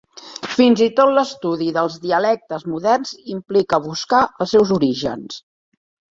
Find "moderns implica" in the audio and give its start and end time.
2.73-3.81